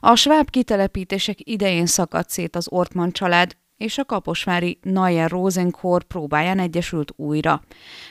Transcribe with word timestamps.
A 0.00 0.14
sváb 0.14 0.50
kitelepítések 0.50 1.36
idején 1.38 1.86
szakadt 1.86 2.30
szét 2.30 2.56
az 2.56 2.66
Ortman 2.70 3.12
család, 3.12 3.56
és 3.76 3.98
a 3.98 4.04
kaposvári 4.04 4.78
Nayer 4.82 5.30
Rosenkor 5.30 6.02
próbáján 6.02 6.58
egyesült 6.58 7.12
újra. 7.16 7.62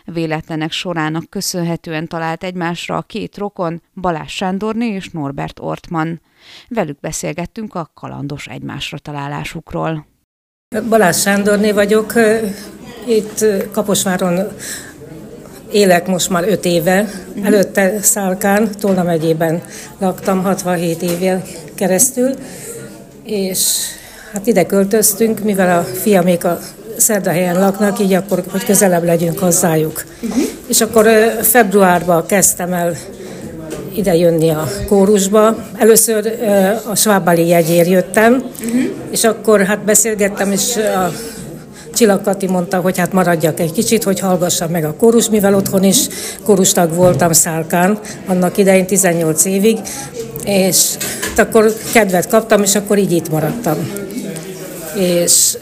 Véletlenek 0.06 0.72
sorának 0.72 1.30
köszönhetően 1.30 2.08
talált 2.08 2.44
egymásra 2.44 2.98
a 2.98 3.02
két 3.02 3.38
rokon, 3.38 3.82
Balázs 3.94 4.34
Sándorné 4.34 4.88
és 4.88 5.10
Norbert 5.10 5.60
Ortman. 5.60 6.22
Velük 6.68 7.00
beszélgettünk 7.00 7.76
a 7.76 7.92
kalandos 7.94 8.48
egymásra 8.48 8.98
találásukról. 8.98 10.06
Balázs 10.90 11.22
Sándorné 11.22 11.72
vagyok, 11.72 12.14
itt 13.08 13.46
Kaposváron 13.72 14.48
élek 15.72 16.08
most 16.08 16.30
már 16.30 16.48
öt 16.48 16.66
éve. 16.66 17.02
Uh-huh. 17.02 17.46
Előtte 17.46 18.02
Szálkán, 18.02 18.72
Tolna 18.80 19.04
megyében 19.04 19.64
laktam 19.98 20.44
67 20.44 21.02
évvel 21.02 21.44
keresztül, 21.82 22.30
és 23.24 23.60
hát 24.34 24.48
ide 24.48 24.66
költöztünk, 24.66 25.44
mivel 25.44 25.80
a 25.80 25.84
fiamék 25.84 26.44
a 26.44 26.60
Szerdahelyen 26.98 27.60
laknak, 27.60 28.00
így 28.00 28.14
akkor, 28.14 28.44
hogy 28.52 28.66
közelebb 28.66 29.04
legyünk 29.04 29.40
hozzájuk. 29.40 30.04
Uh-huh. 30.22 30.44
És 30.68 30.82
akkor 30.82 31.08
februárban 31.42 32.26
kezdtem 32.26 32.74
el 32.74 32.98
ide 33.96 34.16
jönni 34.16 34.50
a 34.50 34.68
kórusba. 34.88 35.56
Először 35.78 36.34
a 36.90 36.96
Svábali 36.96 37.48
jegyér 37.48 37.88
jöttem, 37.88 38.34
uh-huh. 38.34 38.82
és 39.12 39.24
akkor 39.24 39.62
hát 39.62 39.86
beszélgettem, 39.86 40.52
és 40.52 40.76
a 40.78 41.12
Csillag 41.94 42.22
Kati 42.22 42.48
mondta, 42.48 42.78
hogy 42.78 42.98
hát 42.98 43.14
maradjak 43.14 43.60
egy 43.60 43.72
kicsit, 43.72 44.04
hogy 44.04 44.20
hallgassam 44.20 44.72
meg 44.72 44.86
a 44.86 44.96
kórus, 44.96 45.30
mivel 45.30 45.56
otthon 45.56 45.84
is 45.84 46.08
kórustag 46.44 46.94
voltam 46.94 47.32
Szálkán, 47.32 48.00
annak 48.28 48.58
idején 48.58 48.86
18 48.86 49.46
évig, 49.46 49.78
és 50.46 50.78
akkor 51.38 51.74
kedvet 51.94 52.28
kaptam, 52.28 52.64
és 52.64 52.76
akkor 52.76 52.98
így 52.98 53.12
itt 53.12 53.30
maradtam. 53.30 53.92
És 54.96 55.58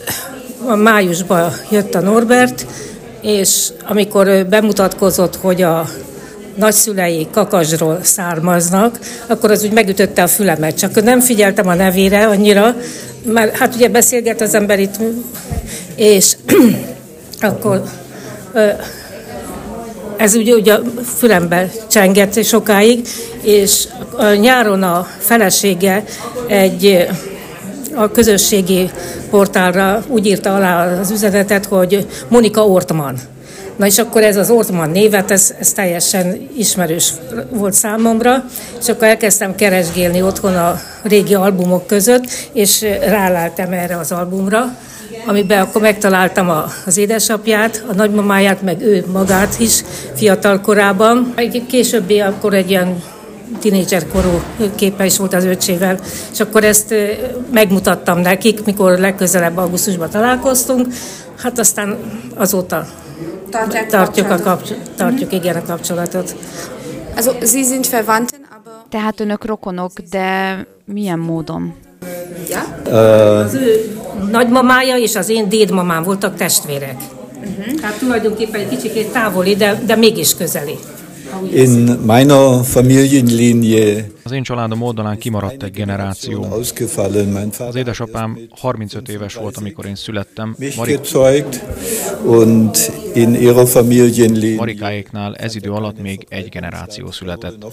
a 0.65 0.75
májusban 0.75 1.51
jött 1.69 1.95
a 1.95 1.99
Norbert, 1.99 2.65
és 3.21 3.67
amikor 3.87 4.45
bemutatkozott, 4.49 5.35
hogy 5.35 5.61
a 5.61 5.89
nagyszülei 6.55 7.27
kakasról 7.31 7.99
származnak, 8.01 8.99
akkor 9.27 9.51
az 9.51 9.63
úgy 9.63 9.71
megütötte 9.71 10.23
a 10.23 10.27
fülemet. 10.27 10.77
Csak 10.77 11.03
nem 11.03 11.19
figyeltem 11.19 11.67
a 11.67 11.73
nevére 11.73 12.27
annyira, 12.27 12.75
mert 13.23 13.57
hát 13.57 13.75
ugye 13.75 13.89
beszélget 13.89 14.41
az 14.41 14.53
ember 14.53 14.79
itt, 14.79 14.95
és 15.95 16.35
akkor 17.41 17.83
ez 20.19 20.35
ugye, 20.35 20.53
ugye 20.53 20.73
a 20.73 20.81
fülembe 21.17 21.71
csengett 21.89 22.43
sokáig, 22.43 23.07
és 23.41 23.87
nyáron 24.39 24.83
a 24.83 25.07
felesége 25.19 26.03
egy 26.47 27.07
a 27.95 28.11
közösségi 28.11 28.89
portálra 29.29 30.03
úgy 30.07 30.25
írta 30.25 30.55
alá 30.55 30.99
az 30.99 31.11
üzenetet, 31.11 31.65
hogy 31.65 32.07
Monika 32.27 32.67
Ortman. 32.67 33.17
Na 33.79 33.85
és 33.85 33.97
akkor 33.97 34.23
ez 34.23 34.35
az 34.35 34.49
Ortman 34.49 34.89
névet, 34.89 35.31
ez, 35.31 35.53
ez 35.59 35.71
teljesen 35.71 36.49
ismerős 36.57 37.13
volt 37.49 37.73
számomra, 37.73 38.43
és 38.79 38.89
akkor 38.89 39.07
elkezdtem 39.07 39.55
keresgélni 39.55 40.21
otthon 40.21 40.55
a 40.55 40.79
régi 41.03 41.33
albumok 41.33 41.87
között, 41.87 42.23
és 42.53 42.81
ráláltam 43.07 43.71
erre 43.71 43.97
az 43.97 44.11
albumra, 44.11 44.77
amiben 45.25 45.61
akkor 45.61 45.81
megtaláltam 45.81 46.49
a, 46.49 46.65
az 46.85 46.97
édesapját, 46.97 47.83
a 47.89 47.93
nagymamáját, 47.93 48.61
meg 48.61 48.81
ő 48.81 49.05
magát 49.11 49.59
is 49.59 49.83
fiatal 50.15 50.61
korában. 50.61 51.33
Későbbi 51.67 52.19
akkor 52.19 52.53
egy 52.53 52.69
ilyen 52.69 53.03
korú 54.11 54.41
képe 54.75 55.05
is 55.05 55.17
volt 55.17 55.33
az 55.33 55.43
öcsével, 55.43 55.99
és 56.31 56.39
akkor 56.39 56.63
ezt 56.63 56.93
megmutattam 57.51 58.19
nekik, 58.19 58.65
mikor 58.65 58.97
legközelebb 58.97 59.57
augusztusban 59.57 60.09
találkoztunk, 60.09 60.87
hát 61.37 61.59
aztán 61.59 61.97
azóta 62.35 62.87
Tartják 63.49 63.89
tartjuk, 63.89 64.29
a 64.29 64.39
kapcs- 64.39 64.77
tartjuk 64.95 65.33
igen 65.33 65.55
a 65.55 65.63
kapcsolatot. 65.65 66.35
Also, 67.15 67.31
Sie 67.41 67.63
sind 67.63 67.89
Verwandten, 67.89 68.39
aber... 68.49 68.73
Tehát 68.89 69.19
önök 69.19 69.45
rokonok, 69.45 69.91
de 70.09 70.57
milyen 70.85 71.19
módon? 71.19 71.73
Ja? 72.49 72.63
Uh... 72.85 73.45
Az 73.45 73.53
ő 73.53 73.97
nagymamája 74.31 74.97
és 74.97 75.15
az 75.15 75.29
én 75.29 75.49
dédmamám 75.49 76.03
voltak 76.03 76.35
testvérek. 76.35 76.95
Uh-huh. 77.35 77.81
Hát 77.81 77.97
tulajdonképpen 77.97 78.59
egy 78.59 78.67
kicsit 78.77 79.11
távoli, 79.11 79.55
de, 79.55 79.81
de 79.85 79.95
mégis 79.95 80.35
közeli. 80.35 80.77
In 81.53 81.99
meiner 82.05 82.63
Familienlinie 82.63 84.05
az 84.29 84.35
én 84.35 84.43
családom 84.43 84.81
oldalán 84.81 85.17
kimaradt 85.17 85.63
egy 85.63 85.71
generáció. 85.71 86.43
Az 87.59 87.75
édesapám 87.75 88.39
35 88.49 89.09
éves 89.09 89.33
volt, 89.33 89.57
amikor 89.57 89.85
én 89.85 89.95
születtem. 89.95 90.55
Marikáéknál 94.57 95.35
ez 95.35 95.55
idő 95.55 95.71
alatt 95.71 96.01
még 96.01 96.25
egy 96.29 96.49
generáció 96.49 97.11
született. 97.11 97.65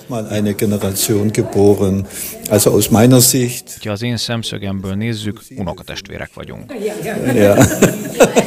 Ha 3.82 3.90
az 3.90 4.02
én 4.02 4.16
szemszögemből 4.16 4.94
nézzük, 4.94 5.40
unokatestvérek 5.56 6.30
vagyunk. 6.34 6.72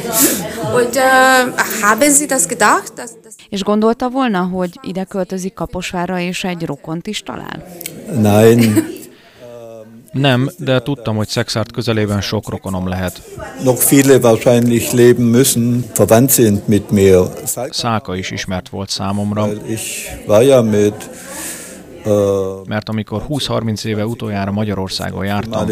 És 3.48 3.62
gondolta 3.62 4.08
volna, 4.08 4.38
hogy 4.38 4.70
ide 4.82 5.04
költözik 5.04 5.54
Kaposvára 5.54 6.18
és 6.18 6.44
egy 6.44 6.66
rokont 6.66 7.06
is 7.06 7.22
talál? 7.22 7.64
Nein. 8.20 8.98
Nem, 10.12 10.50
de 10.58 10.82
tudtam, 10.82 11.16
hogy 11.16 11.28
Szexárt 11.28 11.72
közelében 11.72 12.20
sok 12.20 12.48
rokonom 12.48 12.88
lehet. 12.88 13.22
Noch 13.62 13.88
viele 13.88 14.16
wahrscheinlich 14.16 14.92
leben 14.92 15.24
müssen, 15.24 15.84
verwandt 15.96 16.30
sind 16.30 16.62
mit 16.64 16.90
mir. 16.90 17.20
Száka 17.70 18.16
is 18.16 18.30
ismert 18.30 18.68
volt 18.68 18.88
számomra. 18.88 19.48
Ich 19.66 20.10
war 20.26 20.42
ja 20.42 20.62
mit 20.62 21.10
mert 22.66 22.88
amikor 22.88 23.22
20-30 23.28 23.84
éve 23.84 24.06
utoljára 24.06 24.50
Magyarországon 24.50 25.24
jártam, 25.24 25.66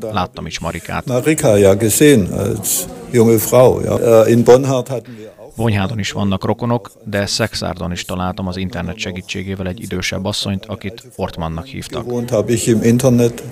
láttam 0.00 0.46
is 0.46 0.58
Marikát. 0.58 1.06
Marika 1.06 1.56
ja 1.56 1.74
gesehen 1.74 2.32
als 2.32 2.84
junge 3.10 3.38
Frau. 3.38 3.80
Ja. 3.80 4.26
In 4.26 4.44
Bonhart 4.44 4.88
hatten 4.88 5.14
wir 5.18 5.30
Vonyhádon 5.56 5.98
is 5.98 6.12
vannak 6.12 6.44
rokonok, 6.44 6.90
de 7.04 7.26
Szexárdon 7.26 7.92
is 7.92 8.04
találtam 8.04 8.46
az 8.46 8.56
internet 8.56 8.98
segítségével 8.98 9.66
egy 9.66 9.82
idősebb 9.82 10.24
asszonyt, 10.24 10.66
akit 10.66 11.02
Ortmannak 11.16 11.66
hívtak. 11.66 12.04
Gewohnt 12.04 12.30
habe 12.30 12.52
ich 12.52 12.66
im 12.66 12.82
Internet 12.82 13.42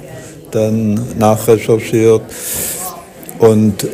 dann 0.50 1.06
nachrecherchiert 1.18 2.32
und 3.38 3.88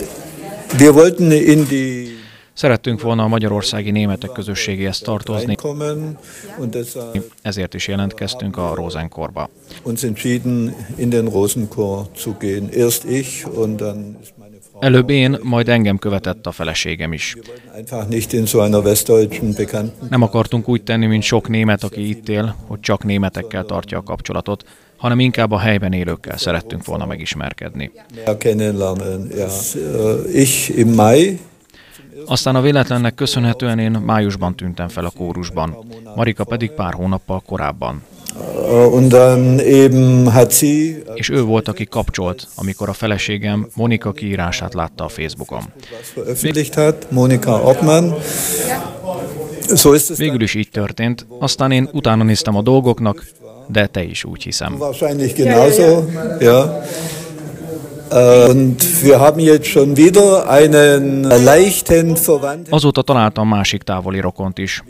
wir 0.78 0.94
wollten 0.94 1.30
in 1.32 1.66
die 1.68 2.14
Szerettünk 2.52 3.00
volna 3.00 3.22
a 3.22 3.28
magyarországi 3.28 3.90
németek 3.90 4.32
közösségéhez 4.32 4.98
tartozni, 4.98 5.56
ezért 7.42 7.74
is 7.74 7.88
jelentkeztünk 7.88 8.56
a 8.56 8.74
Rosenkorba. 8.74 9.48
Uns 9.86 10.02
entschieden, 10.02 10.74
in 10.96 11.10
den 11.10 11.28
Rosenkor 11.28 12.08
zu 12.16 12.34
gehen. 12.38 12.68
Erst 12.72 13.04
ich 13.04 13.46
und 13.46 13.80
dann 13.80 14.16
Előbb 14.80 15.10
én, 15.10 15.38
majd 15.42 15.68
engem 15.68 15.98
követett 15.98 16.46
a 16.46 16.52
feleségem 16.52 17.12
is. 17.12 17.36
Nem 20.10 20.22
akartunk 20.22 20.68
úgy 20.68 20.82
tenni, 20.82 21.06
mint 21.06 21.22
sok 21.22 21.48
német, 21.48 21.82
aki 21.82 22.08
itt 22.08 22.28
él, 22.28 22.56
hogy 22.66 22.80
csak 22.80 23.04
németekkel 23.04 23.64
tartja 23.64 23.98
a 23.98 24.02
kapcsolatot, 24.02 24.64
hanem 24.96 25.20
inkább 25.20 25.50
a 25.50 25.58
helyben 25.58 25.92
élőkkel 25.92 26.36
szerettünk 26.36 26.84
volna 26.84 27.06
megismerkedni. 27.06 27.90
Aztán 32.26 32.54
a 32.54 32.60
véletlennek 32.60 33.14
köszönhetően 33.14 33.78
én 33.78 33.90
májusban 33.90 34.56
tűntem 34.56 34.88
fel 34.88 35.04
a 35.04 35.10
kórusban, 35.10 35.76
Marika 36.16 36.44
pedig 36.44 36.70
pár 36.70 36.92
hónappal 36.92 37.42
korábban. 37.46 38.02
És 41.14 41.28
ő 41.28 41.42
volt, 41.42 41.68
aki 41.68 41.84
kapcsolt, 41.84 42.46
amikor 42.54 42.88
a 42.88 42.92
feleségem 42.92 43.66
Monika 43.74 44.12
kiírását 44.12 44.74
látta 44.74 45.04
a 45.04 45.08
Facebookon. 45.08 45.62
Monika. 47.10 48.16
Végül 50.16 50.42
is 50.42 50.54
így 50.54 50.68
történt, 50.70 51.26
aztán 51.38 51.70
én 51.70 51.88
utána 51.92 52.24
néztem 52.24 52.56
a 52.56 52.62
dolgoknak, 52.62 53.26
de 53.68 53.86
te 53.86 54.02
is 54.02 54.24
úgy 54.24 54.42
hiszem. 54.42 54.76
Äh. 56.38 56.76
Azóta 62.70 63.02
találtam 63.02 63.48
másik 63.48 63.82
távoli 63.82 64.20
rokont 64.20 64.58
is. 64.58 64.82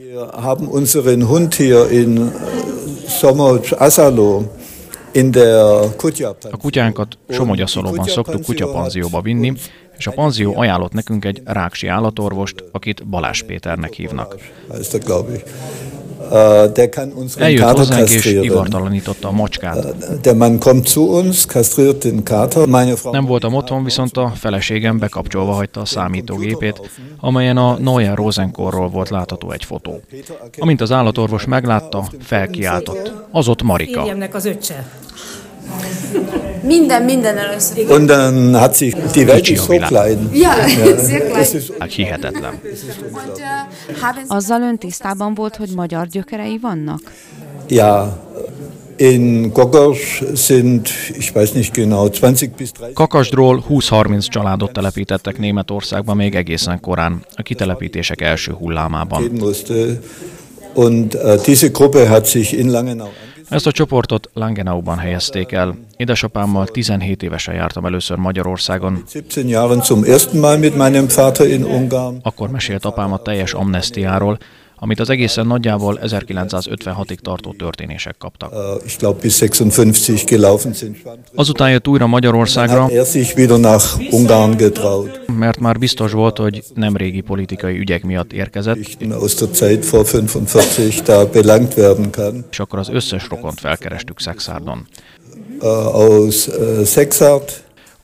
A 6.50 6.56
kutyánkat 6.56 7.19
Somogyaszolóban 7.29 8.06
szoktuk 8.06 8.43
kutyapanzióba 8.43 9.20
vinni, 9.20 9.53
és 9.99 10.06
a 10.06 10.11
panzió 10.11 10.58
ajánlott 10.58 10.93
nekünk 10.93 11.25
egy 11.25 11.43
ráksi 11.44 11.87
állatorvost, 11.87 12.64
akit 12.73 13.06
Balázs 13.06 13.43
Péternek 13.43 13.93
hívnak. 13.93 14.37
Äh, 16.32 16.73
Der 16.73 16.88
kann 16.88 17.12
unseren 17.12 17.46
Eljött 17.46 17.61
Kater 17.62 17.76
hozzánk 17.78 18.08
és 18.08 18.14
kastrieren. 18.14 18.44
ivartalanította 18.44 19.28
a 19.28 19.31
macskát. 19.32 19.94
Der 20.23 20.34
Mann 20.34 20.58
kommt 20.58 20.88
zu 20.88 21.02
uns, 21.02 21.46
kastriert 21.46 22.02
den 22.05 22.23
Kater. 22.25 22.67
Meine 22.67 22.96
Frau 22.96 23.12
Nem 23.12 23.25
voltam 23.25 23.55
otthon, 23.55 23.84
viszont 23.84 24.17
a 24.17 24.32
feleségem 24.34 24.99
bekapcsolva 24.99 25.52
hagyta 25.52 25.81
a 25.81 25.84
számítógépét, 25.84 26.81
amelyen 27.20 27.56
a 27.56 27.78
Neuer 27.78 28.14
Rosenkorról 28.17 28.88
volt 28.88 29.08
látható 29.08 29.50
egy 29.50 29.64
fotó. 29.64 30.00
Amint 30.58 30.81
az 30.81 30.93
állatorvos 30.93 31.44
meglátta, 31.44 32.05
felkiáltott. 32.20 33.12
Az 33.31 33.49
ott 33.49 33.62
Marika. 33.62 34.00
Férjemnek 34.00 34.34
az 34.34 34.44
öccse. 34.44 34.87
Minden, 36.66 37.02
minden 37.02 37.36
először. 37.36 37.90
Und 37.90 38.06
dann 38.06 38.54
hat 38.60 38.74
sich 38.74 38.94
die 39.14 39.26
Welt 39.26 39.50
a 39.50 39.56
so 39.56 39.78
klein. 39.78 40.30
Ja, 40.32 40.52
sehr 40.98 41.20
klein. 41.20 41.62
Hát 41.78 41.92
hihetetlen. 41.92 42.60
Azzal 44.26 44.62
ön 44.62 44.78
tisztában 44.78 45.34
volt, 45.34 45.56
hogy 45.56 45.70
magyar 45.74 46.06
gyökerei 46.06 46.58
vannak? 46.62 47.00
Ja, 47.68 48.24
in 48.96 49.50
Gogos 49.52 50.22
sind, 50.34 50.88
ich 51.18 51.32
weiß 51.34 51.52
nicht 51.52 51.74
genau, 51.74 52.08
20 52.08 52.50
bis 52.56 52.70
30 52.78 52.94
Kakasdról 52.94 53.64
20-30 53.69 54.26
családot 54.28 54.72
telepítettek 54.72 55.38
Németországba 55.38 56.14
még 56.14 56.34
egészen 56.34 56.80
korán, 56.80 57.24
a 57.34 57.42
kitelepítések 57.42 58.20
első 58.20 58.52
hullámában. 58.52 59.30
Und 60.74 61.14
äh, 61.14 61.40
diese 61.44 61.69
Gruppe 61.69 62.08
hat 62.08 62.26
sich 62.26 62.52
in 62.52 62.70
Langenau 62.70 63.08
Ezt 63.48 63.66
a 63.66 63.72
csoportot 63.72 64.31
Langenauban 64.32 64.98
helyezték 64.98 65.52
el. 65.52 65.76
Édesapámmal 65.96 66.66
17 66.66 67.22
évesen 67.22 67.54
jártam 67.54 67.84
először 67.87 68.16
Magyarországon, 68.16 69.02
17 69.12 69.50
Jahren 69.50 69.81
zum 69.82 70.04
ersten 70.04 70.40
Mal 70.40 70.58
mit 70.58 70.76
meinem 70.76 71.06
Vater 71.14 71.48
in 71.48 71.64
Ungarn. 71.64 72.16
akkor 72.22 72.50
mesélt 72.50 72.84
apám 72.84 73.12
a 73.12 73.19
teljes 73.19 73.52
amnestiáról, 73.52 74.38
amit 74.78 75.00
az 75.00 75.11
egészen 75.11 75.46
nagyjából 75.46 75.99
1956-ig 76.02 77.17
tartó 77.17 77.55
történések 77.58 78.17
kaptak. 78.19 78.52
Äh, 78.52 78.58
ich 78.84 78.99
glaube, 78.99 79.20
bis 79.20 79.40
56 79.40 80.25
gelaufen 80.25 80.73
sind. 80.73 80.96
Azután 81.34 81.70
jött 81.70 81.88
újra 81.88 82.06
Magyarországra, 82.06 82.88
er 82.90 83.06
mert 85.38 85.58
már 85.58 85.78
biztos 85.78 86.12
volt, 86.12 86.38
hogy 86.38 86.62
nem 86.75 86.96
régi 86.96 87.20
politikai 87.20 87.78
ügyek 87.78 88.05
miatt 88.05 88.32
érkezett, 88.32 88.76
Geschichten 88.76 89.11
aus 89.12 89.34
der 89.34 89.49
Zeit 89.52 89.90
vor 89.90 90.05
45 90.05 91.02
da 91.05 91.29
belangt 91.29 91.75
werden 91.75 92.11
kann. 92.11 92.44
és 92.50 92.58
akkor 92.61 92.79
az 92.79 92.88
összes 92.88 93.29
rokont 93.29 93.61
felkerestük 93.61 94.20
Szexárdon. 94.20 94.87
Äh, 95.61 95.94
aus 95.94 96.49
äh, 96.49 96.84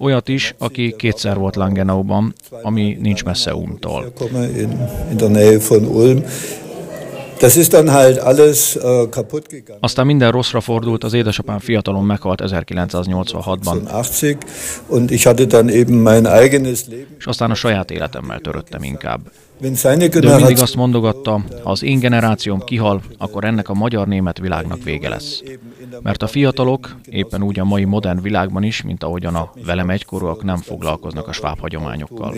Olyat 0.02 0.28
is, 0.28 0.54
aki 0.58 0.94
kétszer 0.98 1.36
volt 1.36 1.56
Langenauban, 1.56 2.34
ami 2.62 2.98
nincs 3.00 3.24
messze 3.24 3.54
Ulmtól. 3.54 4.12
Aztán 9.80 10.06
minden 10.06 10.30
rosszra 10.30 10.60
fordult, 10.60 11.04
az 11.04 11.12
édesapám 11.12 11.58
fiatalon 11.58 12.04
meghalt 12.04 12.42
1986-ban, 12.44 13.90
80 13.90 14.36
und 14.86 15.10
ich 15.10 15.24
hatte 15.24 15.44
dann 15.44 15.68
eben 15.68 15.94
mein 15.94 16.26
eigenes 16.26 16.86
Leben. 16.88 17.06
és 17.18 17.26
aztán 17.26 17.50
a 17.50 17.54
saját 17.54 17.90
életemmel 17.90 18.38
töröttem 18.38 18.82
inkább. 18.82 19.20
De 19.60 19.68
ő 20.22 20.34
mindig 20.36 20.60
azt 20.60 20.74
mondogatta, 20.74 21.44
ha 21.62 21.70
az 21.70 21.82
én 21.82 21.98
generációm 21.98 22.60
kihal, 22.60 23.02
akkor 23.18 23.44
ennek 23.44 23.68
a 23.68 23.74
magyar-német 23.74 24.38
világnak 24.38 24.82
vége 24.84 25.08
lesz. 25.08 25.42
Mert 26.00 26.22
a 26.22 26.26
fiatalok, 26.26 26.96
éppen 27.10 27.42
úgy 27.42 27.58
a 27.58 27.64
mai 27.64 27.84
modern 27.84 28.22
világban 28.22 28.62
is, 28.62 28.82
mint 28.82 29.02
ahogyan 29.02 29.34
a 29.34 29.52
velem 29.64 29.90
egykorúak 29.90 30.44
nem 30.44 30.56
foglalkoznak 30.56 31.28
a 31.28 31.32
sváb 31.32 31.58
hagyományokkal. 31.60 32.34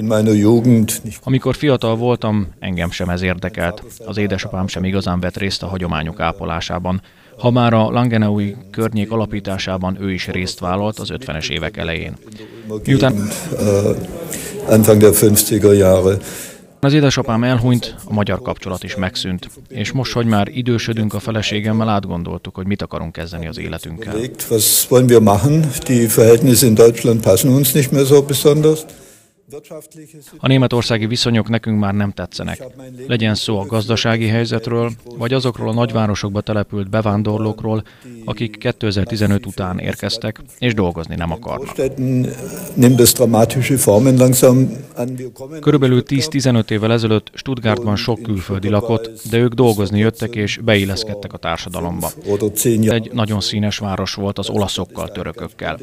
Amikor 1.22 1.54
fiatal 1.54 1.96
voltam, 1.96 2.46
engem 2.58 2.90
sem 2.90 3.08
ez 3.08 3.22
érdekelt, 3.22 3.82
az 4.06 4.16
édesapám 4.16 4.66
sem 4.66 4.84
igazán 4.84 5.20
vett 5.20 5.36
részt 5.36 5.62
a 5.62 5.66
hagyományok 5.66 6.20
ápolásában, 6.20 7.02
ha 7.38 7.50
már 7.50 7.72
a 7.72 7.90
Langenaui 7.90 8.56
környék 8.70 9.10
alapításában 9.10 9.96
ő 10.00 10.12
is 10.12 10.26
részt 10.26 10.58
vállalt 10.58 10.98
az 10.98 11.08
50-es 11.12 11.50
évek 11.50 11.76
elején. 11.76 12.16
Miután 12.84 13.14
äh, 13.58 13.96
Anfang 14.68 15.00
der 15.00 15.10
50er 15.12 15.76
Jahre. 15.76 16.16
Az 16.84 16.92
édesapám 16.92 17.44
elhunyt, 17.44 17.94
a 18.04 18.12
magyar 18.12 18.42
kapcsolat 18.42 18.84
is 18.84 18.96
megszűnt, 18.96 19.48
és 19.68 19.92
most, 19.92 20.12
hogy 20.12 20.26
már 20.26 20.48
idősödünk 20.48 21.14
a 21.14 21.18
feleségemmel, 21.18 21.88
átgondoltuk, 21.88 22.54
hogy 22.54 22.66
mit 22.66 22.82
akarunk 22.82 23.12
kezdeni 23.12 23.46
az 23.46 23.58
életünkkel. 23.58 24.12
A 30.38 30.46
németországi 30.46 31.06
viszonyok 31.06 31.48
nekünk 31.48 31.78
már 31.80 31.94
nem 31.94 32.10
tetszenek. 32.10 32.62
Legyen 33.06 33.34
szó 33.34 33.58
a 33.58 33.66
gazdasági 33.66 34.26
helyzetről, 34.26 34.90
vagy 35.18 35.32
azokról 35.32 35.68
a 35.68 35.72
nagyvárosokba 35.72 36.40
települt 36.40 36.90
bevándorlókról, 36.90 37.84
akik 38.24 38.58
2015 38.58 39.46
után 39.46 39.78
érkeztek, 39.78 40.40
és 40.58 40.74
dolgozni 40.74 41.14
nem 41.14 41.30
akarnak. 41.32 41.74
Körülbelül 45.60 46.02
10-15 46.06 46.70
évvel 46.70 46.92
ezelőtt 46.92 47.30
Stuttgartban 47.34 47.96
sok 47.96 48.22
külföldi 48.22 48.68
lakott, 48.68 49.10
de 49.30 49.38
ők 49.38 49.52
dolgozni 49.52 49.98
jöttek 49.98 50.34
és 50.36 50.58
beilleszkedtek 50.64 51.32
a 51.32 51.38
társadalomba. 51.38 52.10
Egy 52.80 53.10
nagyon 53.12 53.40
színes 53.40 53.78
város 53.78 54.14
volt 54.14 54.38
az 54.38 54.48
olaszokkal, 54.48 55.08
törökökkel. 55.08 55.78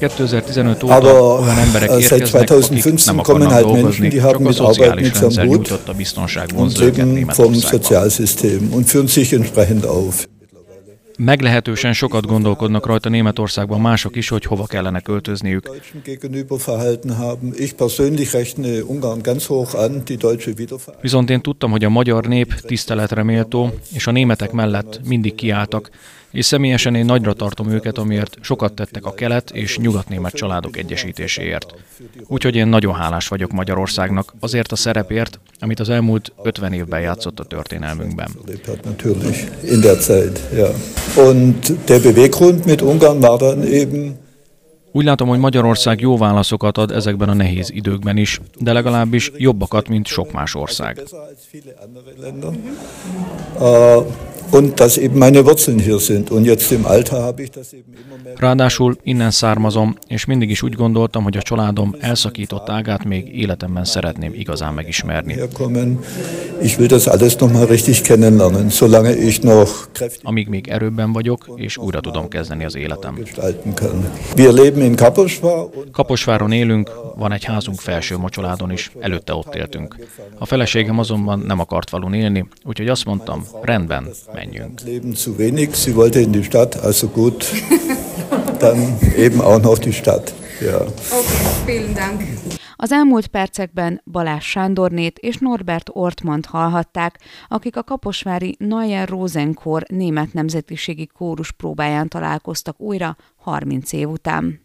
Mischung 0.00 0.20
als 0.20 0.32
Industriestadt 0.32 0.46
mittlerweile. 0.46 0.76
2015 0.76 0.82
óta 0.82 0.94
Aber, 0.94 1.40
olyan 1.40 1.58
emberek 1.58 1.90
érkeznek, 1.90 2.50
akik 2.50 2.58
2015 2.60 3.06
nem 3.06 3.18
akarnak 3.18 3.50
halt 3.50 3.64
dolgozni, 3.64 3.82
Menschen, 3.82 4.08
die 4.08 4.20
haben 4.20 4.52
csak 4.52 4.66
a 4.66 4.72
szociális 4.72 5.20
rendszer 5.20 5.46
nyújtotta 5.46 5.92
biztonság 5.92 6.48
und 6.48 6.58
vonzó 6.58 6.84
őket 6.84 7.06
leben 7.06 7.34
vom 7.34 7.52
Németországban. 7.52 8.72
Und 8.72 8.86
führen 8.86 9.08
sich 9.08 9.32
entsprechend 9.32 9.84
auf. 9.84 10.28
Meglehetősen 11.22 11.92
sokat 11.92 12.26
gondolkodnak 12.26 12.86
rajta 12.86 13.08
Németországban 13.08 13.80
mások 13.80 14.16
is, 14.16 14.28
hogy 14.28 14.44
hova 14.44 14.66
kellene 14.66 15.00
költözniük. 15.00 15.70
Viszont 21.00 21.30
én 21.30 21.40
tudtam, 21.40 21.70
hogy 21.70 21.84
a 21.84 21.88
magyar 21.88 22.26
nép 22.26 22.54
tiszteletre 22.54 23.22
méltó, 23.22 23.70
és 23.94 24.06
a 24.06 24.10
németek 24.10 24.52
mellett 24.52 25.00
mindig 25.04 25.34
kiálltak, 25.34 25.90
és 26.30 26.44
személyesen 26.44 26.94
én 26.94 27.04
nagyra 27.04 27.32
tartom 27.32 27.70
őket, 27.70 27.98
amiért 27.98 28.36
sokat 28.40 28.72
tettek 28.72 29.04
a 29.04 29.14
kelet 29.14 29.50
és 29.50 29.78
nyugatnémet 29.78 30.32
családok 30.32 30.76
egyesítéséért. 30.76 31.74
Úgyhogy 32.26 32.56
én 32.56 32.66
nagyon 32.66 32.94
hálás 32.94 33.28
vagyok 33.28 33.52
Magyarországnak 33.52 34.34
azért 34.40 34.72
a 34.72 34.76
szerepért, 34.76 35.40
amit 35.58 35.80
az 35.80 35.88
elmúlt 35.88 36.32
50 36.42 36.72
évben 36.72 37.00
játszott 37.00 37.40
a 37.40 37.44
történelmünkben. 37.44 38.28
in 39.64 39.80
Úgy 44.92 45.04
látom, 45.04 45.28
hogy 45.28 45.38
Magyarország 45.38 46.00
jó 46.00 46.16
válaszokat 46.16 46.78
ad 46.78 46.90
ezekben 46.90 47.28
a 47.28 47.34
nehéz 47.34 47.70
időkben 47.70 48.16
is, 48.16 48.40
de 48.58 48.72
legalábbis 48.72 49.32
jobbakat, 49.36 49.88
mint 49.88 50.06
sok 50.06 50.32
más 50.32 50.54
ország. 50.54 51.02
Und 54.50 54.80
dass 54.80 54.96
eben 54.96 55.18
meine 55.18 55.44
Wurzeln 55.44 55.78
hier 55.78 55.98
sind. 55.98 56.30
Und 56.30 56.44
jetzt 56.44 56.72
im 56.72 56.86
Alter 56.86 57.22
habe 57.22 57.42
ich 57.42 57.50
das 57.50 57.72
eben 57.72 57.92
immer 57.92 58.22
mehr. 58.24 58.34
Ráadásul 58.38 58.96
innen 59.02 59.30
származom, 59.30 59.96
és 60.06 60.24
mindig 60.24 60.50
is 60.50 60.62
úgy 60.62 60.74
gondoltam, 60.74 61.22
hogy 61.22 61.36
a 61.36 61.42
családom 61.42 61.94
elszakított 62.00 62.68
ágát 62.68 63.04
még 63.04 63.36
életemben 63.36 63.84
szeretném 63.84 64.34
igazán 64.34 64.74
megismerni. 64.74 65.36
Ich 66.62 66.78
will 66.78 66.88
das 66.88 67.06
alles 67.06 67.36
nochmal 67.36 67.66
richtig 67.66 68.00
kennenlernen, 68.02 68.68
solange 68.70 69.16
ich 69.16 69.42
noch 69.42 69.88
Amíg 70.22 70.48
még 70.48 70.68
erőbben 70.68 71.12
vagyok, 71.12 71.50
és 71.56 71.76
újra 71.76 72.00
tudom 72.00 72.28
kezdeni 72.28 72.64
az 72.64 72.76
életem. 72.76 73.18
Wir 74.36 74.52
leben 74.52 74.82
in 74.82 74.94
Kaposvar 74.94 75.68
und 75.74 75.90
Kaposváron 75.92 76.52
élünk, 76.52 76.90
van 77.16 77.32
egy 77.32 77.44
házunk 77.44 77.78
felső 77.78 78.16
mocsoládon 78.16 78.70
is, 78.70 78.90
előtte 79.00 79.34
ott 79.34 79.54
éltünk. 79.54 79.96
A 80.38 80.46
feleségem 80.46 80.98
azonban 80.98 81.38
nem 81.38 81.60
akart 81.60 81.88
falun 81.88 82.14
élni, 82.14 82.48
úgyhogy 82.64 82.88
azt 82.88 83.04
mondtam, 83.04 83.44
rendben, 83.62 84.08
menjünk. 84.44 84.80
leben 84.80 85.14
zu 85.14 85.36
wenig. 85.36 85.74
Sie 85.74 85.94
wollte 85.94 86.20
in 86.20 86.32
die 86.32 86.42
Stadt, 86.42 86.76
also 86.82 87.08
gut, 87.08 87.44
dann 88.58 88.98
eben 89.16 89.40
auch 89.40 89.62
noch 89.62 89.78
die 89.78 89.92
Stadt. 89.92 90.32
Ja. 90.60 90.86
Vielen 91.66 91.94
Dank. 91.94 92.22
Az 92.76 92.92
elmúlt 92.92 93.26
percekben 93.26 94.00
Balázs 94.04 94.44
Sándornét 94.44 95.18
és 95.18 95.36
Norbert 95.36 95.90
Ortmant 95.92 96.46
hallhatták, 96.46 97.18
akik 97.48 97.76
a 97.76 97.82
kaposvári 97.82 98.56
Neuer 98.58 99.08
Rosenkor 99.08 99.82
német 99.88 100.32
nemzetiségi 100.32 101.06
kórus 101.06 101.52
próbáján 101.52 102.08
találkoztak 102.08 102.80
újra 102.80 103.16
30 103.36 103.92
év 103.92 104.08
után. 104.08 104.60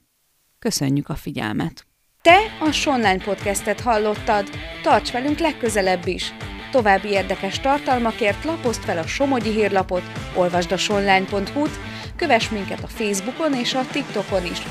Köszönjük 0.60 1.10
a 1.10 1.16
figyelmet! 1.16 1.86
Te 2.22 2.38
a 2.60 2.72
Sonline 2.72 3.24
podcastet 3.24 3.80
hallottad, 3.80 4.50
tarts 4.84 5.12
velünk 5.12 5.40
legközelebb 5.40 6.08
is! 6.08 6.34
További 6.76 7.10
érdekes 7.10 7.60
tartalmakért 7.60 8.44
lapozd 8.44 8.84
fel 8.84 8.98
a 8.98 9.08
Somogyi 9.08 9.52
hírlapot, 9.52 10.02
olvasd 10.36 10.72
a 10.72 10.78
sonline.hu-t, 10.78 11.80
kövess 12.16 12.50
minket 12.50 12.84
a 12.84 12.88
Facebookon 12.88 13.54
és 13.54 13.74
a 13.74 13.86
TikTokon 13.92 14.46
is, 14.46 14.62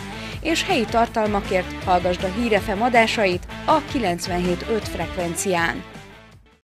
és 0.41 0.65
helyi 0.65 0.85
tartalmakért 0.85 1.85
hallgasd 1.85 2.23
a 2.23 2.33
Hírefem 2.41 2.83
adásait 2.83 3.47
a 3.65 3.81
97.5 3.81 4.83
frekvencián. 4.83 5.94